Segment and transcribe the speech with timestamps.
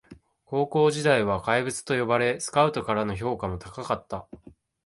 [0.45, 4.27] 高校時代は怪物と呼ばれスカウトからの評価も高かった